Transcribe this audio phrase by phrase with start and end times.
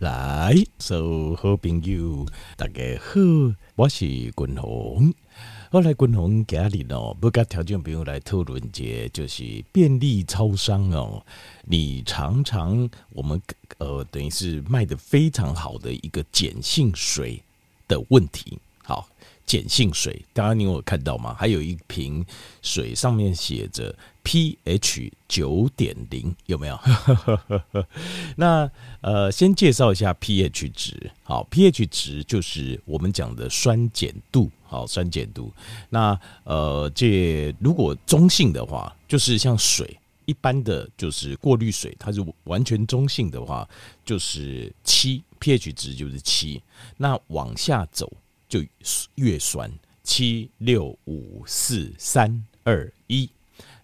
[0.00, 2.24] 来，所有好朋友，
[2.56, 3.20] 大家好，
[3.76, 5.12] 我是君鸿。
[5.70, 11.22] 后来君鸿家里哦，不跟条件朋友来讨论一个，就是便利超商哦，
[11.66, 13.38] 你常常我们
[13.76, 17.42] 呃，等于是卖的非常好的一个碱性水
[17.86, 18.58] 的问题。
[18.82, 19.06] 好。
[19.50, 21.34] 碱性水，刚刚你有看到吗？
[21.36, 22.24] 还有一瓶
[22.62, 23.92] 水上面写着
[24.22, 26.78] pH 九点零，有没有？
[28.38, 31.10] 那呃，先介绍一下 pH 值。
[31.24, 34.48] 好，pH 值就是我们讲的酸碱度。
[34.62, 35.52] 好，酸碱度。
[35.88, 43.68] 那呃，这如果中性的话，就是像水一般的，就是过滤水，它是完全中性的话，
[44.04, 46.62] 就是七 pH 值就是七。
[46.96, 48.12] 那往下走。
[48.50, 48.60] 就
[49.14, 49.72] 越酸，
[50.02, 53.30] 七六五四三二一，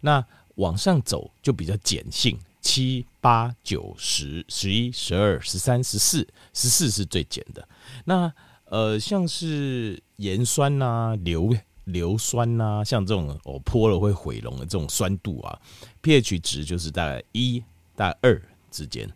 [0.01, 0.23] 那
[0.57, 7.67] 往上走就比较碱性，七八九十十一十二十三十四十四是最碱的。
[8.05, 8.33] 那
[8.65, 15.57] 呃，像是盐酸呐、硫硫酸呐、像这种哦泼了会毁容的这种酸度啊
[16.03, 17.63] ，pH 值就是大概一
[17.95, 19.09] 大概二之间。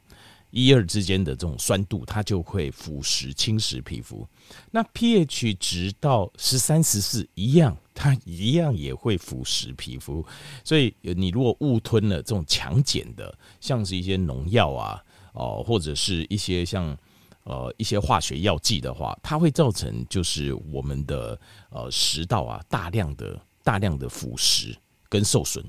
[0.50, 4.26] 一二之间的这种酸度，它就会腐蚀侵蚀皮肤。
[4.70, 10.26] 那 pH 值到十三十四一样，它一样也会腐蚀皮肤。
[10.64, 15.00] 所以你如果误吞了这种强碱的，像是一些农药啊，
[15.34, 16.98] 哦，或者是一些像
[17.44, 21.40] 呃一些化学药剂的话，它会造成就是我们的
[21.70, 24.74] 呃食道啊大量的大量的腐蚀
[25.08, 25.64] 跟受损。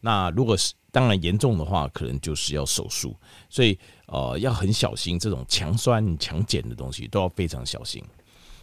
[0.00, 3.14] 那如果是当然严重的话，可能就是要手术。
[3.50, 3.78] 所以。
[4.06, 8.04] 呃，要很小心这种强酸强碱的东西，都要非常小心。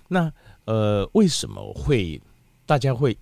[0.08, 0.32] 那
[0.66, 2.22] 呃，为什么会
[2.66, 3.18] 大家会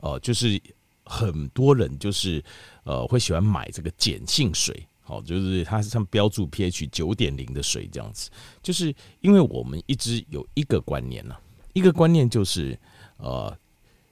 [0.00, 0.60] 呃，就是
[1.04, 2.44] 很多人就是
[2.84, 4.86] 呃，会喜欢买这个碱性水？
[5.00, 8.30] 好，就是它上标注 pH 九点零的水这样子，
[8.62, 11.40] 就是因为我们一直有一个观念呢、啊，
[11.72, 12.78] 一个观念就是
[13.16, 13.56] 呃，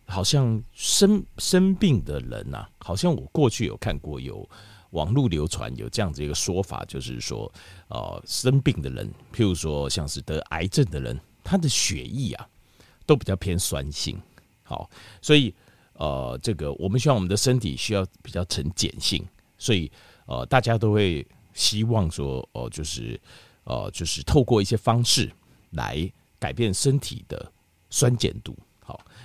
[0.06, 4.48] 好像生生病的人呐、啊，好像我过去有看过有。
[4.90, 7.52] 网络流传有这样子一个说法，就是说，
[7.88, 12.48] 呃，生病的人，譬如说像是得癌症的人，他的血液啊，
[13.06, 14.20] 都比较偏酸性。
[14.62, 14.90] 好，
[15.22, 15.54] 所以
[15.94, 19.24] 呃，这个我们希望我们的身体需要比较呈碱性，
[19.58, 19.90] 所以
[20.26, 23.20] 呃，大家都会希望说，哦、呃，就是
[23.64, 25.30] 呃，就是透过一些方式
[25.70, 27.52] 来改变身体的
[27.90, 28.56] 酸碱度。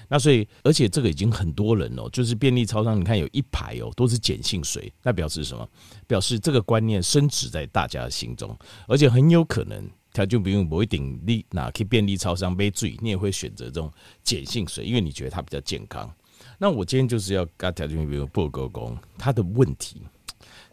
[0.07, 5.67] 那所以，而且这个已经很多人哦，就是便利超商，你看有一排哦，都是碱性水，那表示什么？
[6.07, 8.57] 表示这个观念深植在大家的心中，
[8.87, 13.91] 而且很有可能，他就不用不一顶力拿去便利超商买水，你也会选择这种
[14.23, 16.13] 碱性水，因为你觉得它比较健康。
[16.57, 20.01] 那我今天就是要跟条件比如报告讲他的问题，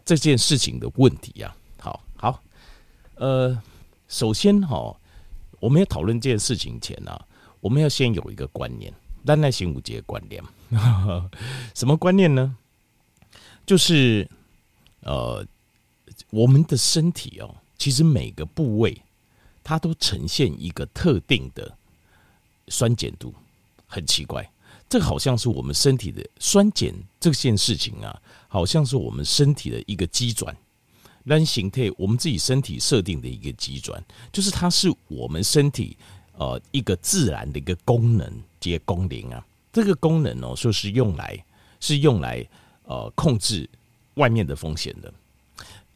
[0.05, 1.81] 这件事情的问题呀、啊。
[1.81, 2.43] 好好，
[3.15, 3.61] 呃，
[4.07, 4.95] 首先哈，
[5.59, 7.25] 我们要讨论这件事情前呢、啊，
[7.59, 8.93] 我们要先有一个观念。
[9.25, 10.43] 单耐性五节观念，
[11.73, 12.55] 什么观念呢？
[13.65, 14.29] 就是
[15.01, 15.45] 呃，
[16.29, 19.01] 我们的身体哦，其实每个部位
[19.63, 21.77] 它都呈现一个特定的
[22.67, 23.33] 酸碱度，
[23.87, 24.49] 很奇怪。
[24.89, 30.55] 这好像是我们身体的酸碱这件事情啊，好像是我们身体的一个机转，
[31.25, 35.97] 单形态我们自己身体设定的一个机转，就是它是我们身体。
[36.35, 38.27] 呃，一个自然的一个功能，
[38.63, 41.37] 这些功能啊，这个功能哦，说是用来
[41.81, 42.47] 是用来
[42.83, 43.69] 呃控制
[44.13, 45.13] 外面的风险的，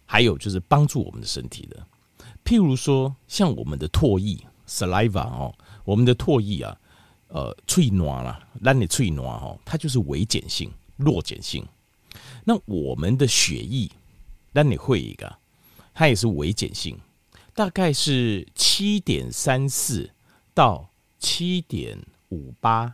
[0.05, 1.88] 还有就是帮助我们的身体的。
[2.44, 5.55] 譬如说，像我们的唾液 （saliva） 哦，
[5.85, 6.78] 我们的唾液啊，
[7.29, 11.66] 呃，脆软啦，让你脆软哦，它就是微碱性、弱碱性。
[12.44, 13.89] 那我们的血液，
[14.51, 15.34] 让你会一个，
[15.94, 16.99] 它也是微碱性，
[17.53, 20.11] 大概是七点三四。
[20.53, 20.89] 到
[21.19, 21.95] 七点
[22.30, 22.94] 五八，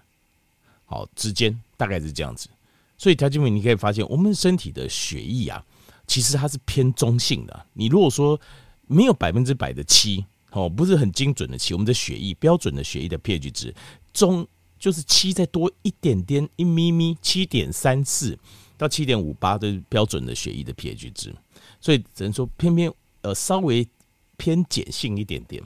[0.85, 2.49] 好之间大概是这样子，
[2.97, 5.65] 所以条件面你可以发现，我们身体的血液啊，
[6.07, 7.65] 其实它是偏中性的。
[7.73, 8.39] 你如果说
[8.87, 13.73] 没有百分之百的七，哦，不是很精准的七，我们的血液标准的血液的 pH 值
[14.13, 14.47] 中
[14.77, 18.37] 就是七再多一点点一咪咪，七点三四
[18.77, 21.33] 到七点五八的标准的血液的 pH 值，
[21.81, 23.87] 所以只能说偏偏呃稍微
[24.37, 25.63] 偏碱性一点点，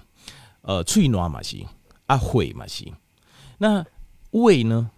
[0.61, 1.67] 呃，脆暖嘛行。
[2.07, 2.93] 啊，会嘛行？
[3.57, 3.85] 那
[4.31, 4.89] 胃呢？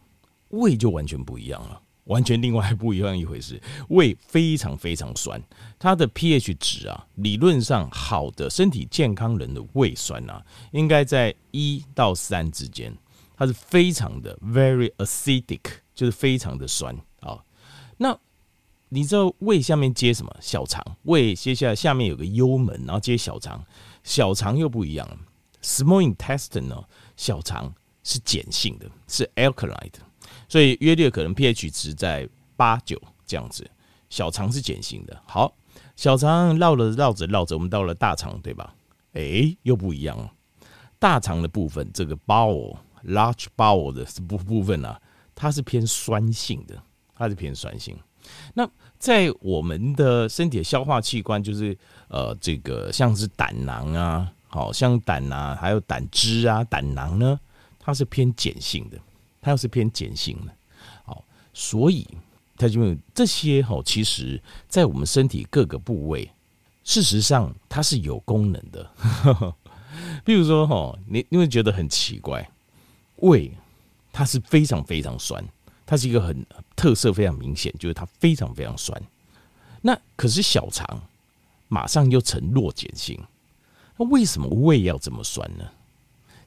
[0.50, 3.62] 胃就完全不一样了，完全另外不一样一回事。
[3.90, 5.40] 胃非常非常酸，
[5.78, 12.92] 它的 pH 值啊，理论上好的身体健康人的胃酸啊，应该在一到三之间，
[13.38, 15.62] 它是非常的 very acidic，
[15.94, 17.38] 就是非常的酸啊。
[17.98, 18.18] 那
[18.90, 20.36] 你知道胃下面接什么？
[20.42, 20.84] 小肠。
[21.04, 23.64] 胃接下来下面有个幽门，然后接小肠。
[24.04, 25.08] 小肠又不一样
[25.62, 26.84] ，small intestine 呢，
[27.16, 27.72] 小肠
[28.04, 30.00] 是碱性的，是 alkaline 的，
[30.48, 33.70] 所以约略可能 pH 值在八九这样子。
[34.10, 35.22] 小肠是碱性的。
[35.28, 35.54] 好，
[35.96, 38.74] 小肠绕了绕着绕着，我们到了大肠，对吧？
[39.14, 40.32] 哎、又不一样了。
[40.98, 45.00] 大肠的部分，这个 bowel large bowel 的部部分啊，
[45.36, 46.82] 它是偏酸性的，
[47.16, 47.98] 它是偏酸性。
[48.54, 51.78] 那在我们的身体的消化器官，就是
[52.10, 57.40] 呃，这个像是胆囊啊，好像胆囊还有胆汁啊，胆囊呢，
[57.80, 59.00] 它是偏碱性的，
[59.42, 60.54] 它又是偏碱性的。
[61.06, 61.24] 好，
[61.54, 62.08] 所以
[62.58, 66.30] 它就这些哈，其实在我们身体各个部位，
[66.84, 68.92] 事实上它是有功能的。
[70.24, 72.48] 比如说哈，你你会觉得很奇怪，
[73.18, 73.52] 胃
[74.12, 75.44] 它是非常非常酸。
[75.86, 76.46] 它是一个很
[76.76, 79.02] 特色，非常明显，就是它非常非常酸。
[79.82, 81.02] 那可是小肠
[81.68, 83.20] 马上又呈弱碱性。
[83.98, 85.66] 那为什么胃要这么酸呢？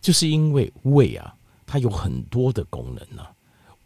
[0.03, 1.35] 就是因为胃啊，
[1.65, 3.27] 它有很多的功能呢、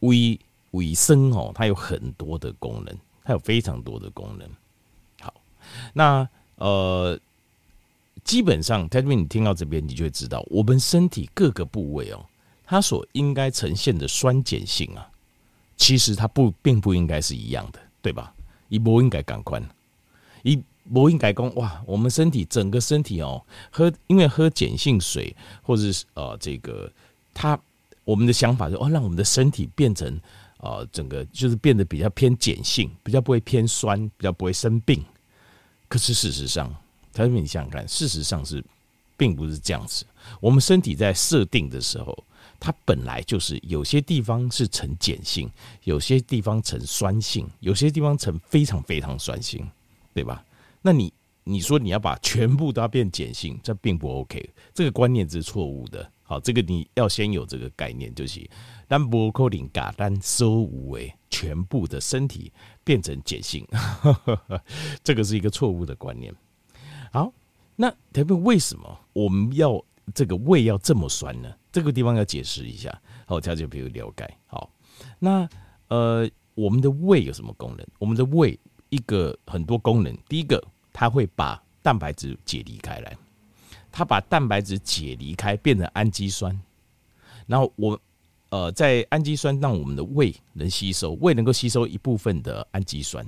[0.01, 0.37] 胃
[0.73, 2.93] 胃生哦，它有很多的功能，
[3.23, 4.49] 它有非常多的功能。
[5.21, 5.33] 好，
[5.93, 7.17] 那呃，
[8.25, 12.27] 基本上，泰瑞，你听到这边，你就会知道，我们身体各个部位哦，
[12.65, 15.09] 它所应该呈现的酸碱性啊。
[15.77, 18.35] 其实它不并不应该是一样的，对吧？
[18.69, 19.63] 一不应该感官，
[20.43, 20.61] 一
[20.93, 26.91] 不应该讲哇，我们身体整个身体哦，喝因为喝碱性水，或者是呃这个，
[27.35, 27.59] 它
[28.05, 30.21] 我们的想法是哦，让我们的身体变成
[30.59, 35.05] 呃整个就是变得比较偏碱性，比较不会偏酸，比较不会生病。
[35.89, 36.75] 可是事实上，
[37.13, 38.65] 他说你想想看，事实上是
[39.17, 40.05] 并不是这样子。
[40.41, 42.17] 我们身体在设定的时候。
[42.59, 45.51] 它本来就是有些地方是呈碱性，
[45.85, 49.69] 有些地方呈酸性，有些地方呈非常非常酸性，
[50.15, 50.43] 对吧？
[50.87, 51.13] 那你
[51.43, 56.09] 你说你要把全部都要变碱性，这并不 OK，这个观念是错误的。
[56.23, 58.49] 好，这个你要先有这个概念，就是
[58.87, 62.53] 但不可能嘎单收无为全部的身体
[62.85, 63.67] 变成碱性，
[65.03, 66.33] 这个是一个错误的观念。
[67.11, 67.33] 好，
[67.75, 69.85] 那特别为什么我们要
[70.15, 71.53] 这个胃要这么酸呢？
[71.73, 72.97] 这个地方要解释一下，
[73.27, 74.33] 好，大家就比如了解。
[74.47, 74.71] 好，
[75.19, 75.49] 那
[75.89, 77.85] 呃，我们的胃有什么功能？
[77.99, 78.57] 我们的胃
[78.89, 80.17] 一个很多功能。
[80.29, 80.63] 第一个，
[80.99, 83.15] 它会把蛋白质解离开来，
[83.93, 86.59] 它把蛋白质解离开，变成氨基酸。
[87.47, 88.01] 然后我
[88.49, 93.23] 呃，在氨基酸让我们的胃能吸收，胃能够吸收一部分的氨基酸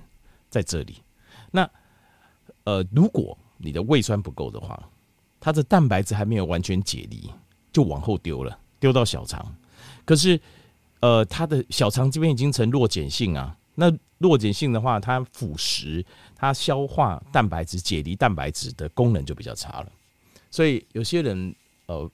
[0.49, 1.03] 在这里。
[1.51, 1.69] 那
[2.65, 4.83] 呃，如果你的胃酸不够的话，
[5.39, 7.31] 它的蛋白质还没有完全解离。
[7.71, 9.55] 就往后丢了，丢到小肠。
[10.07, 10.41] 可是，
[11.01, 13.55] 呃，它的小肠这边已经成弱碱性啊。
[13.81, 16.05] 那弱碱性的话，它腐蚀、
[16.35, 19.93] 它消化蛋白质、解离蛋白质的功能就比较差了。
[20.51, 21.55] 所以有些人
[21.87, 22.11] 呃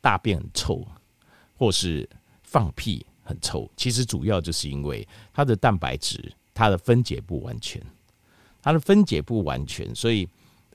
[0.00, 0.82] 大便很臭，
[1.58, 2.08] 或是
[2.42, 7.82] 放屁很臭，其实主要就是因为它的蛋白质它的分解不完全，
[8.62, 10.26] 它的分解不完全，所以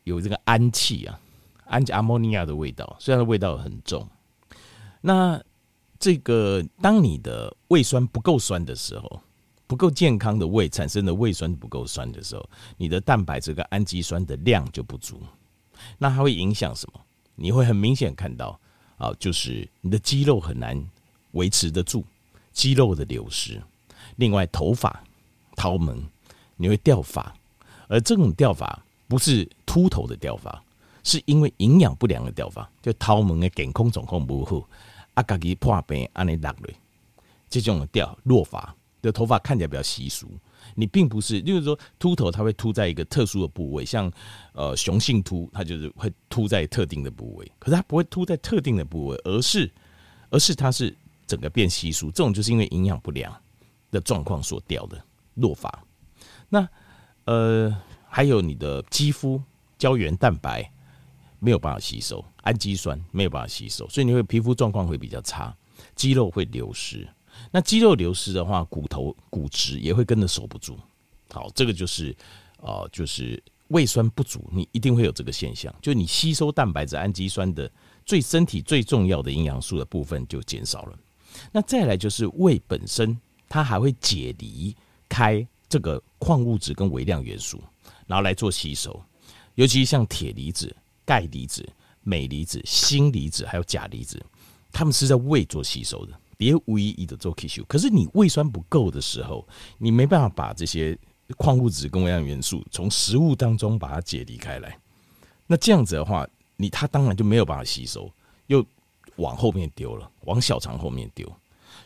[0.03, 1.19] 有这个氨气啊，
[1.65, 4.07] 氨阿莫尼亚的味道，虽然味道很重。
[5.01, 5.41] 那
[5.97, 9.19] 这个，当你的胃酸不够酸的时候，
[9.67, 15.21] 不够健康的胃产生的胃酸不够酸的时候，你的蛋白质跟氨基酸的量就不足。
[15.97, 17.01] 那它会影响什么？
[17.35, 18.59] 你会很明显看到
[18.97, 20.83] 啊，就是你的肌肉很难
[21.33, 22.03] 维持得住，
[22.51, 23.61] 肌肉的流失。
[24.15, 25.03] 另外，头发、
[25.55, 25.93] 头毛，
[26.55, 27.35] 你会掉发，
[27.87, 30.63] 而这种掉发不是秃头的掉发，
[31.03, 34.67] 是因为营养不良的掉发，就头毛的健康状况不好。
[35.13, 36.73] 啊，家己破病，安尼落来，
[37.49, 40.27] 这种掉落发的头发看起来比较稀疏。
[40.75, 44.11] 你并不是，就是说秃头，它会秃在一个特殊的部位，像
[44.53, 47.51] 呃雄性秃，它就是会秃在特定的部位。
[47.59, 49.71] 可是它不会秃在特定的部位，而是
[50.29, 52.07] 而是它是整个变稀疏。
[52.11, 53.35] 这种就是因为营养不良
[53.91, 55.01] 的状况所掉的
[55.35, 55.83] 落发。
[56.49, 56.67] 那
[57.25, 57.75] 呃，
[58.07, 59.41] 还有你的肌肤
[59.77, 60.71] 胶原蛋白。
[61.39, 65.55] 没有办法吸收氨基酸，没有办法吸收，所以你会皮肤状况会比较差，
[65.93, 67.07] 肌肉会流失。
[67.51, 70.77] 那肌肉流失的话，骨头骨质也会跟着守不住。
[71.29, 72.15] 好，这个就是
[72.57, 77.69] 呃，就是胃酸不足，你一定会有这个现象，就你吸收蛋白质、氨基酸的
[78.05, 80.99] 最身体最重要的营养素的部分就减少了。
[81.51, 84.75] 那再来就是胃本身，它还会解离
[85.07, 87.61] 开这个矿物质跟微量元素，
[88.05, 89.01] 然后来做吸收，
[89.55, 90.75] 尤其像铁离子。
[91.07, 91.65] 钙离子、
[92.03, 94.21] 镁离子、锌离子还有钾离子，
[94.73, 97.65] 它们是在胃做吸收的，别无意义的做 kiss you，。
[97.67, 99.45] 可是你胃酸不够的时候，
[99.77, 100.97] 你没办法把这些
[101.35, 104.79] 矿物质跟微量元素从食物当中把它解离开来。
[105.47, 108.11] 那这样子的话，你它当然就没有办法吸收，
[108.45, 108.65] 又
[109.15, 111.29] 往后面丢了，往小肠后面丢。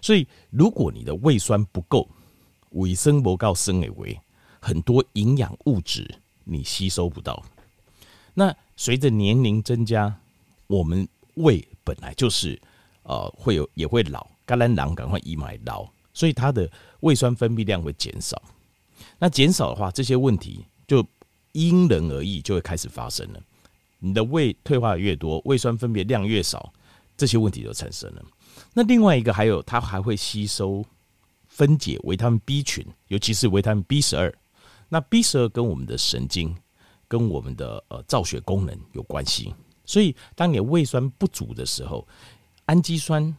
[0.02, 2.08] 所以，如果你的胃酸不够，
[2.72, 4.20] 胃酸不够升的胃，
[4.60, 7.44] 很多营养物质你吸收不到。
[8.34, 10.20] 那随着年龄增加，
[10.68, 12.60] 我们胃本来就是
[13.04, 16.70] 呃会有也会老，肝胆囊赶快一买老，所以它的
[17.02, 18.42] 胃酸分泌量会减少。
[19.18, 21.06] 那减少的话，这些问题就
[21.52, 23.40] 因人而异，就会开始发生了。
[24.00, 26.74] 你的胃退化的越多，胃酸分泌量越少，
[27.16, 28.24] 这些问题就产生了。
[28.74, 30.84] 那另外一个还有，它还会吸收
[31.46, 34.34] 分解维他命 B 群，尤其是维他命 B 十二。
[34.90, 36.56] 那 B 十二跟我们的神经、
[37.08, 39.54] 跟我们的呃造血功能有关系。
[39.86, 42.08] 所以，当你的胃酸不足的时候，
[42.66, 43.36] 氨基酸、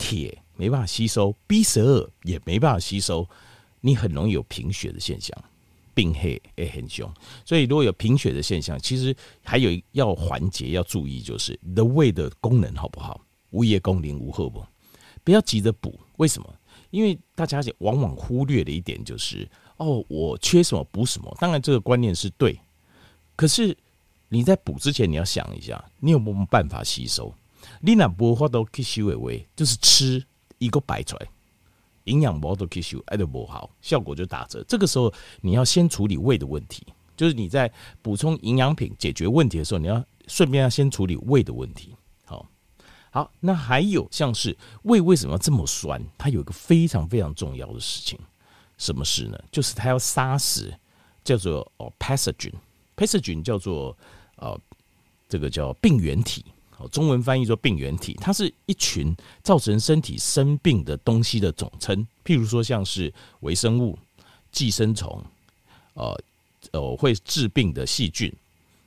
[0.00, 3.28] 铁没办法吸收，B 十二也没办法吸收，
[3.82, 5.36] 你很容易有贫血的现象，
[5.92, 7.06] 病害也很凶。
[7.44, 9.14] 所以，如果有贫血的现象，其实
[9.44, 13.20] 还有要环节要注意，就是你的胃的功能好不好？
[13.50, 14.64] 无业功能无后不？
[15.22, 16.54] 不要急着补，为什么？
[16.90, 21.36] 因为大家往往忽略的一点就是，哦，我缺什么补什么。
[21.38, 22.58] 当然，这个观念是对，
[23.36, 23.76] 可是。
[24.32, 27.34] 你在补之前，你要想一下，你有没有办法吸收？
[27.80, 30.24] 你那无法都吸收的话，就是吃
[30.58, 31.28] 一个摆出来，
[32.04, 34.64] 营养无都吸收，哎，都不好，效果就打折。
[34.68, 36.86] 这个时候，你要先处理胃的问题，
[37.16, 41.94] 就是你在补充营养品解决问题的时候，你要顺便要先处理胃的问题。
[42.24, 42.46] 好，
[43.10, 46.02] 好，那还有像是胃为什么要这么酸？
[46.18, 48.18] 它有一个非常非常重要的事情，
[48.78, 49.38] 什么事呢？
[49.50, 50.72] 就是它要杀死
[51.22, 53.96] 叫做哦 pathogen，pathogen 叫做。
[54.42, 54.58] 呃，
[55.28, 56.42] 这个叫病原体，
[56.88, 62.06] 中文翻译做病原体，它是一群造成身体生病的东西的总称。
[62.24, 63.98] 譬如说，像是微生物、
[64.50, 65.22] 寄生虫，
[65.94, 66.20] 呃
[66.72, 68.32] 呃，会致病的细菌，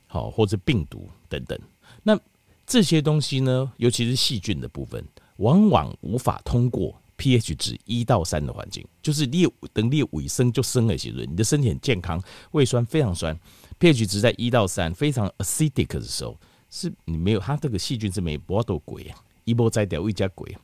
[0.07, 1.59] 好，或者病毒等等。
[2.03, 2.19] 那
[2.65, 5.03] 这些东西呢，尤其是细菌的部分，
[5.37, 12.21] 往往无法通过 pH 值一到三的环境，就是你等你胃酸就升了一些人，你的身体很健康，
[12.51, 13.37] 胃酸非常酸。
[13.79, 16.37] pH 值在一到三，非常 acidic 的时候，
[16.73, 20.57] 是你没有它这个细菌是没波多鬼啊，一波再掉胃加鬼，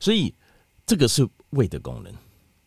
[0.00, 0.32] 所以
[0.86, 2.10] 这个是胃的功能。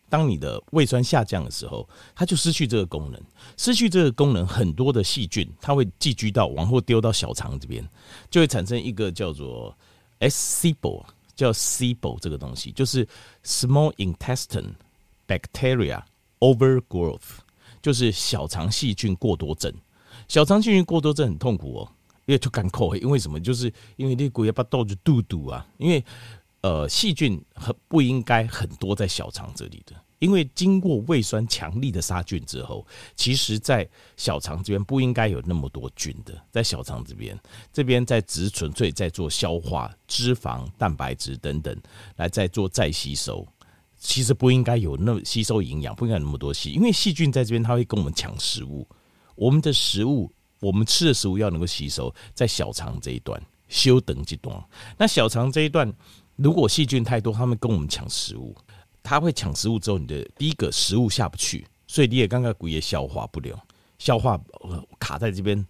[0.08, 3.20] 当你的胃酸下降的时候，它就失去这个功能，
[3.56, 7.84] 失去这个功能，很多的细菌它会寄居到往后丢到小肠这边，
[8.30, 9.76] 就会产生一个叫做
[10.20, 11.04] SIBO，
[11.34, 13.04] 叫 SIBO 这个东西，就是
[13.44, 14.74] small intestine
[15.26, 16.00] bacteria
[16.38, 17.40] overgrowth。
[17.80, 19.72] 就是小肠细菌过多症，
[20.26, 21.92] 小肠细菌过多症很痛苦哦，
[22.28, 23.40] 因为就干扣，因为什么？
[23.40, 26.04] 就是因为那股要把豆子肚肚啊，因为
[26.60, 37.34] 呃细菌很不应该很多在小肠这里的，因为经过胃酸强力的杀菌之后，其实在小肠这边不应该有那么多菌的，在小肠这边，
[37.72, 41.74] 这边在只纯粹在做消化脂肪、蛋白质等等，
[42.16, 43.48] 来再做再吸收。
[43.98, 48.86] 其实不应该有那么吸收营养，不应该那么多细，因为细菌在这边，它会跟我们抢食物。
[49.34, 54.62] 我们的食物，我们吃的食物要能够吸收，在小肠这一段，休等这段。
[54.96, 55.92] 那小肠这一段，
[56.36, 58.56] 如果细菌太多，他们跟我们抢食物，
[59.02, 63.58] 它会抢食物之后，你的第一个食物下不去，所以你也刚刚骨也消化不了，
[63.98, 64.40] 消化
[64.98, 65.66] 卡在这边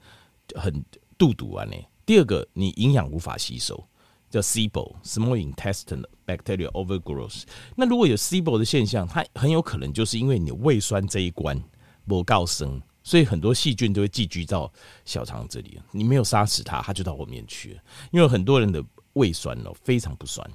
[0.54, 0.84] 很
[1.16, 1.64] 肚肚啊。
[1.64, 1.72] 呢，
[2.06, 3.82] 第二个，你营养无法吸收。
[4.30, 7.44] 叫 SIBO（Small Intestine Bacteria Overgrowth）。
[7.74, 11.58] 那如果有 SIBO 的现象，它很有可能就是因为你胃酸这一关
[12.06, 14.70] 不够深，所以很多细菌都会寄居到
[15.06, 15.80] 小肠这里。
[15.92, 17.80] 你没有杀死它，它就到后面去了。
[18.10, 18.84] 因为很多人的
[19.14, 20.46] 胃酸哦非常不酸。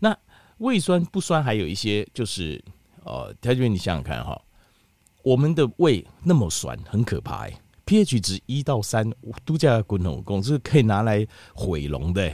[0.00, 0.16] 那
[0.56, 2.60] 胃酸不酸还有一些就是
[3.04, 4.42] 呃，条件你想想看哈，
[5.22, 7.60] 我们的胃那么酸，很可怕哎。
[7.86, 9.08] pH 值一到三，
[9.44, 12.28] 度假滚筒工是可以拿来毁容的。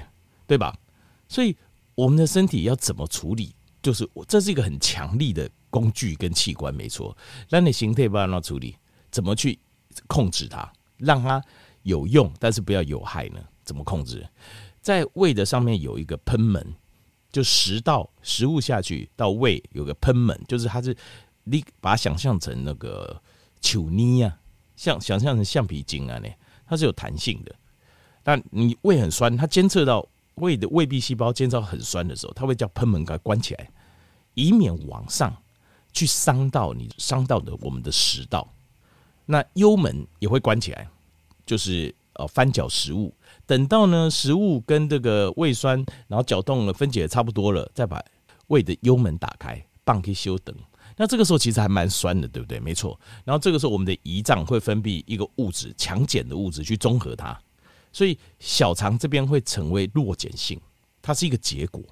[0.46, 0.74] 对吧？
[1.28, 1.54] 所以
[1.94, 3.54] 我们的身体要怎么处理？
[3.82, 7.14] 就是我这是一个很强力的工具跟器官，没错。
[7.50, 8.74] 那你形态不让它处理，
[9.14, 9.56] 怎么去
[10.08, 11.40] 控制它，让它
[11.84, 13.38] 有用，但是不要有害呢？
[13.62, 14.26] 怎么控制？
[14.82, 16.74] 在胃的上面有一个喷门，
[17.30, 20.96] 就食道食物下去到胃有个喷门，就是它是
[21.44, 23.22] 你把它想象成那个
[23.60, 24.36] 球泥啊，
[24.74, 26.28] 像想象成橡皮筋啊，呢，
[26.66, 27.54] 它是有弹性的。
[28.24, 30.04] 但你胃很酸，它监测到。
[30.38, 33.70] 胃的胃壁细胞监测到很酸的时候，它会叫喷门给它关起来，
[34.34, 35.32] 以免往上
[35.92, 38.52] 去伤到你伤到的我们的食道。
[39.26, 40.88] 那幽门也会关起来，
[41.46, 43.14] 就是呃翻搅食物。
[43.46, 48.02] 等到呢食物跟这个胃酸然后搅动了分解的差不多了，再把
[48.46, 50.54] 胃的幽门打开，放去休等。
[50.96, 52.60] 那这个时候其实还蛮酸的，对不对？
[52.60, 52.98] 没错。
[53.24, 57.36] 然后这个时候我们的胰脏会分泌一个物质，强碱的物质去中和它。
[57.92, 60.60] 所以小肠这边会成为弱碱性，
[61.02, 61.82] 它是一个结果。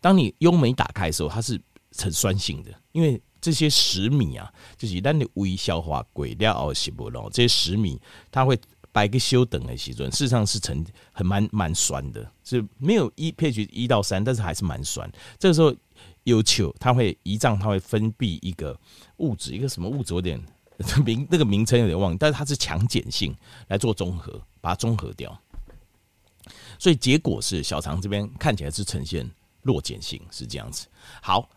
[0.00, 1.60] 当你幽门打开的时候，它是
[1.92, 7.30] 呈酸性的，因为这些食米啊，就是让你微消化过了后是不咯？
[7.32, 7.96] 这些食米
[8.28, 8.58] 它会
[8.90, 15.08] 摆个休等的时阵，事实上是呈很蛮蛮酸的，是没有一 pH 一到三，但是还是蛮酸。
[15.38, 15.72] 这个时候
[16.24, 18.76] 有球，它会胰脏它会分泌一个
[19.18, 20.44] 物质，一个什么物质有点
[21.04, 23.32] 名那个名称有点忘，但是它是强碱性
[23.68, 25.40] 来做中和，把它中和掉。
[26.80, 29.30] 所以结果是小肠这边看起来是呈现
[29.62, 30.88] 弱碱性，是这样子。
[31.22, 31.48] 好，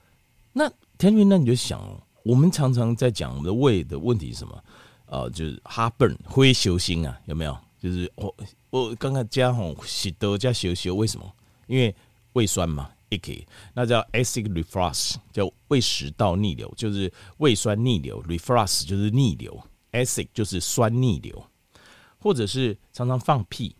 [0.53, 1.82] 那田云，那你就想，
[2.24, 4.63] 我们常常在讲我们的胃的问题是什么？
[5.06, 7.58] 呃，就是 heartburn 灰球心啊，有没有？
[7.79, 8.36] 就是我
[8.70, 11.25] 我刚刚加红喜多加修修，为什么？
[11.68, 11.96] 因为
[12.34, 19.58] 胃酸嘛，icky，那叫 acid reflux，叫胃食道逆流，就是胃酸逆流，reflux 就是逆流
[19.94, 21.41] ，acid 就是酸逆流，
[22.20, 23.74] 或者是常常放屁。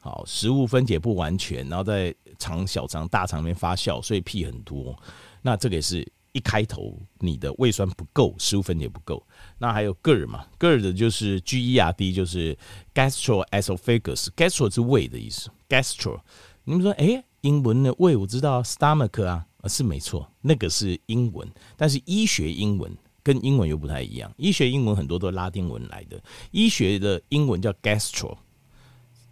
[0.00, 4.98] 好，食物分解不完全，然后在肠、小肠、大肠里面发酵，所以屁很多。
[5.42, 9.22] 那这个也是一开头，你的胃酸不够，食物分解不够。
[9.58, 12.56] 那还有 GERD 嘛，GERD 的就是 G E R D，就是
[12.94, 15.50] gastroesophagus，gastro 是胃的意思。
[15.68, 16.20] gastro，
[16.64, 24.32] 你们说，哎、英文的胃我知道，stomach 啊，是没错，那个是英文，但是医学英文跟英文又不太一样。
[24.36, 28.36] 医学英文很多都是拉丁文来的，医学的英文叫 gastro。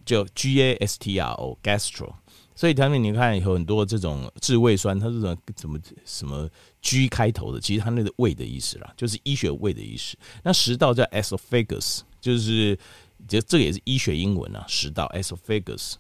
[0.02, 2.14] 就 G A S T R O gastro，
[2.61, 6.47] 所以他们你看有很多这种治胃酸，它是什么什么什么
[6.83, 10.14] G 开头的，其实它那个胃的意思啦，就是医学胃的意思。
[10.43, 12.79] 那食道叫 esophagus，就是
[13.26, 15.95] 这这个也是医学英文啊，食道 esophagus。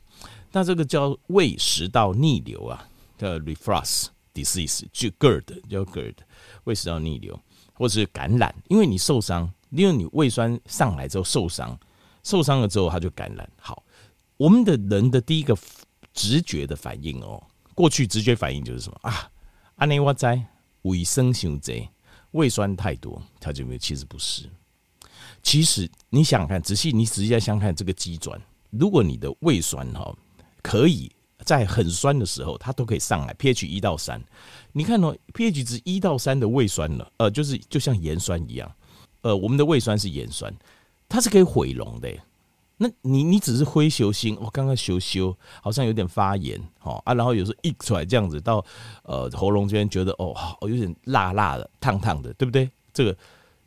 [0.52, 2.86] 那这个叫胃食道逆流啊，
[3.16, 6.16] 叫 reflux disease，就 GERD 叫 GERD，
[6.64, 7.40] 胃食道逆流
[7.72, 11.80] 或者是感染，因为你受伤，因为你胃酸上来之后受伤，
[12.22, 13.50] 受伤了之后它就感染。
[13.58, 13.82] 好。
[14.36, 15.54] 我们的人的第一个
[16.20, 17.42] 直觉的反应哦，
[17.74, 19.30] 过去直觉反应就是什么啊？
[19.76, 20.38] 安内瓦在
[20.82, 21.88] 胃酸太多，
[22.32, 23.78] 胃酸太多，他就没有。
[23.78, 24.50] 其实不是，
[25.42, 30.14] 其实你想想看，仔细你仔细再想看这个机转，如果你的胃酸哈
[30.60, 31.10] 可以
[31.42, 34.22] 在很酸的时候，它都可以上来，pH 一到三，
[34.72, 38.70] 你看哦，pH 值一到三的胃酸了，呃，就是就像盐酸一样，
[39.22, 40.54] 呃，我们的胃酸是盐酸，
[41.08, 42.14] 它是可以毁容的。
[42.82, 48.64] 那你你只是灰球心，我刚刚修修好像有点发炎，哦啊，然后有时候一出来这样子到
[49.02, 52.70] 呃喉咙这边觉得哦有点辣辣的、烫烫的，对不对？
[52.94, 53.14] 这个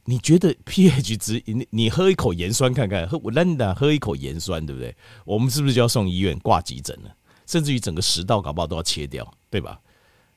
[0.06, 4.96] 你觉得 pH 值，你你喝一口盐酸看看，喝我烂的喝一口盐酸，对不对？
[5.26, 7.16] 我们是不是就要送医院挂急诊了？
[7.46, 9.80] 甚至于整个食道搞不好都要切掉，对吧？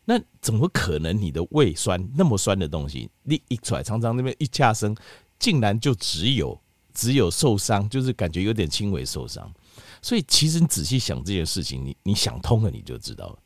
[0.05, 4.95] 那怎么可能你的胃酸那么酸的东西，你一出来常常那边一掐声，
[5.39, 6.61] 竟然就只有。
[6.97, 9.53] 只有受伤，就是感觉有点轻微受伤，
[10.01, 13.39] 所以其实你仔细想这件事情，你你想通了，你就知道了，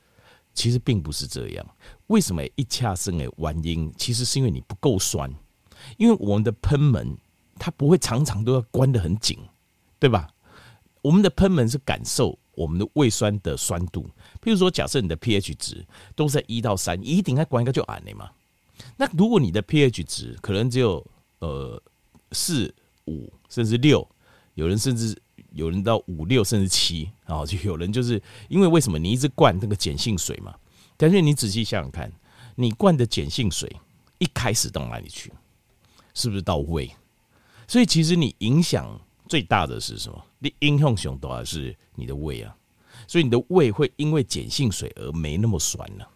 [0.55, 1.67] 其实并不是这样。
[2.07, 5.29] 为什么一恰生的原因，其实是因为你不够酸，
[5.99, 7.19] 因为我们的喷门
[7.59, 9.37] 它不会常常都要关得很紧，
[9.99, 10.29] 对吧？
[11.03, 14.09] 我们的喷门是感受我们的胃酸的酸度，
[14.41, 15.85] 譬如说，假设你的 pH 值
[16.15, 18.31] 都在一到三，一定要关一个就安了嘛。
[18.97, 21.05] 那如果你的 pH 值可能只有
[21.41, 21.83] 呃
[22.31, 22.73] 四。
[23.07, 24.07] 五甚至六，
[24.55, 25.17] 有人甚至
[25.53, 30.55] 有人到五六甚至七啊，就有人就是因为为什么你一直灌那个碱性水嘛？
[30.97, 32.13] 但是你仔细想想看，
[32.55, 33.75] 你灌的碱性水
[34.19, 35.33] 一开始到哪里去？
[36.15, 36.91] 是不是到胃？
[37.67, 40.25] 所以其实你影响最大的是什么？
[40.39, 42.55] 你影响最多的是你的胃啊，
[43.07, 46.09] 所以你的胃会因为碱性水而没那么酸了，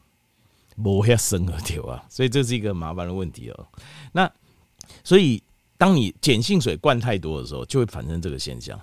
[0.76, 3.68] 没那么酸而丢啊，所以这是一个麻烦的问题哦。
[4.12, 4.30] 那
[5.02, 5.42] 所以。
[5.76, 8.80] 当你碱性水灌太多的时候，就会产生这个现象，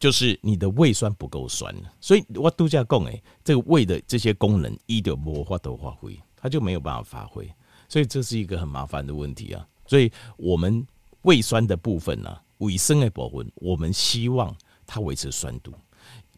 [0.00, 1.92] 就是你的胃酸不够酸了。
[2.00, 7.48] 所以我度假供诶，这个胃的这些功能一点魔化都发挥，它就没有办法发挥。
[7.88, 9.66] 所以这是一个很麻烦的问题啊。
[9.86, 10.84] 所以我们
[11.22, 14.54] 胃酸的部分呢、啊，胃酸的部分，我们希望
[14.86, 15.74] 它维持酸度，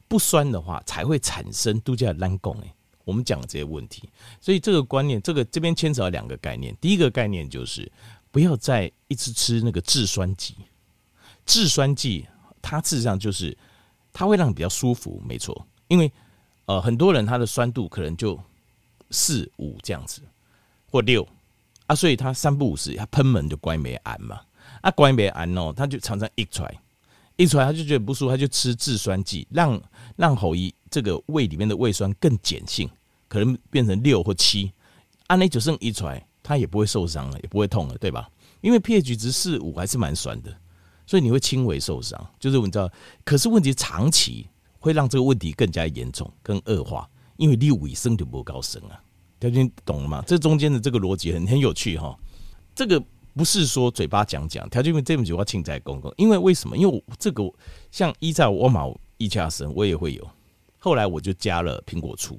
[0.09, 2.75] 不酸的话才会产生度假烂供诶。
[3.05, 4.09] 我们讲这些问题，
[4.41, 6.77] 所以这个观念，这个这边牵扯到两个概念。
[6.81, 7.91] 第一个概念就是。
[8.31, 10.55] 不要再一直吃那个制酸剂，
[11.45, 12.27] 制酸剂
[12.63, 13.57] 它事实上就是
[14.13, 15.67] 它会让你比较舒服，没错。
[15.89, 16.11] 因为
[16.67, 18.39] 呃很多人他的酸度可能就
[19.11, 20.23] 四五这样子
[20.91, 21.27] 或六。
[21.87, 24.41] 啊，所以他三不五时他喷门就关没安嘛。
[24.81, 26.81] 啊，关没安哦，他就常常一出来。
[27.35, 29.83] 一出来他就觉得不舒服，他就吃制酸剂，让
[30.15, 32.89] 让喉一这个胃里面的胃酸更碱性，
[33.27, 34.71] 可能变成六或七。
[35.27, 36.25] 啊，那就剩一出来。
[36.51, 38.29] 它也不会受伤了，也不会痛了，对吧？
[38.61, 40.53] 因为 pH 值四五还是蛮酸的，
[41.07, 42.21] 所以你会轻微受伤。
[42.41, 42.91] 就是你知道，
[43.25, 44.49] 可是问题长期
[44.81, 49.01] 会让这个问题更加严重、更恶化，因为你尾声就不高升啊。
[49.39, 50.25] 条件懂了吗？
[50.27, 52.19] 这中间的这个逻辑很很有趣哈。
[52.75, 53.01] 这个
[53.37, 56.77] 不是说嘴巴讲讲，条件这么句话庆在公公，因为为什么？
[56.77, 57.49] 因为我这个
[57.93, 60.29] 像依在我某一家生，我也会有。
[60.81, 62.37] 后来我就加了苹果醋，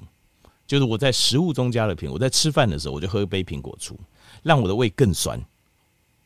[0.72, 3.94] 就是我在食物中加了苹果，我在吃饭的时候我就喝一杯苹果醋，
[4.42, 5.38] 让我的胃更酸。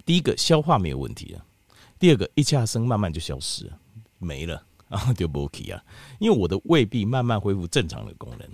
[0.05, 1.45] 第一个消化没有问题了，
[1.99, 3.77] 第二个一下生慢慢就消失了，
[4.21, 5.83] 没了，然后就不 OK 啊，
[6.21, 8.49] 因为我的胃壁慢慢恢复正常的功能。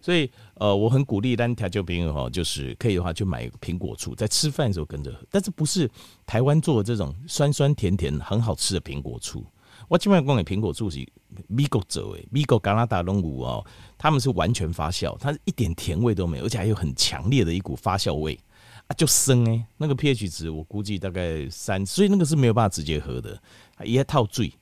[0.00, 5.18] 所以，呃，我很鼓励单调酒朋友哈，就是可以的话就买苹果醋，在吃饭的时候跟着喝。
[5.28, 5.90] 但是不是
[6.24, 9.44] 台湾做的这种酸酸甜甜很好吃的苹果醋？
[9.88, 11.06] 我基本上讲给苹果醋是
[11.48, 13.64] 美国做的，美国加拿大龙五哦，
[13.98, 18.38] 他们是完全发酵，它一点甜味都没有，而且还有很强烈的一股发酵味
[18.86, 23.40] 啊，就生诶，那个 pH 值我估计大概三，所以那个是没有办法直接喝的，
[23.84, 24.52] 也套醉。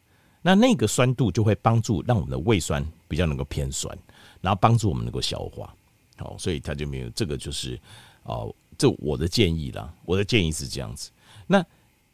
[0.42, 3.96] 那那个酸度就会帮助让我们的胃酸比较能够偏酸。
[4.42, 5.70] 然后帮助我们能够消化，
[6.16, 7.78] 好，所以他就没有这个，就是
[8.22, 9.92] 哦，这我的建议啦。
[10.06, 11.11] 我的建议是这样子。
[11.46, 11.62] 那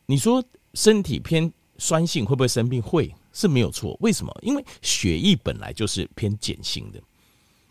[0.07, 0.42] 你说
[0.75, 2.81] 身体偏酸性会不会生病？
[2.83, 3.97] 会是没有错。
[4.01, 4.33] 为什么？
[4.43, 7.01] 因为血液本来就是偏碱性的，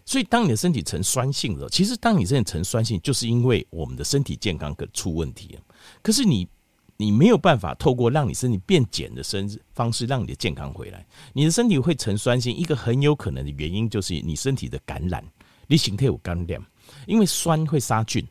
[0.06, 5.62] 所以当你的身体呈酸性的时候，其实当你身体呈酸性，就是因为我们的身体健康可出问题了。
[6.02, 6.48] 可是你。
[6.98, 15.22] 你没有办法透过让你身体变碱的身方式让你的健康回来，你的身体会呈酸性，一个很有可能的原因就是你身体的感染，
[15.68, 16.65] 你形态有感染，
[17.06, 18.26] 因为酸会杀菌，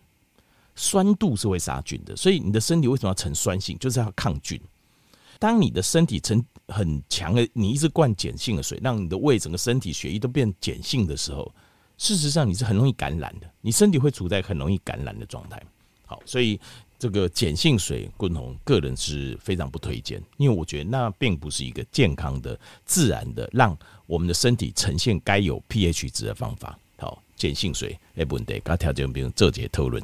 [0.74, 4.58] 酸度是会杀菌的，所以你的身体为什么要呈酸性，就是要抗菌。
[5.44, 11.54] 当你的身体呈很强的，你一直灌碱性的水，让你的胃整个身体血液都变碱性的时候，
[11.98, 15.62] 事实上你是很容易感染的，你身体会处在很容易感染的状态。
[16.06, 16.58] 好，所以。
[16.96, 23.76] 这个碱性水，滚红个人是非常不推荐，因为我觉得那并不是一个健康的、自然的，让
[24.06, 26.78] 我们的身体呈现该有 pH 值的方法。
[26.96, 30.02] 好，碱性水，哎，不对，刚条件不用这节讨论。